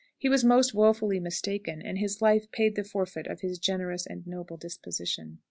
He 0.17 0.29
was 0.29 0.43
most 0.43 0.73
woefully 0.73 1.19
mistaken, 1.19 1.79
and 1.79 1.99
his 1.99 2.23
life 2.23 2.51
paid 2.51 2.75
the 2.75 2.83
forfeit 2.83 3.27
of 3.27 3.41
his 3.41 3.59
generous 3.59 4.07
and 4.07 4.25
noble 4.25 4.57
disposition. 4.57 5.37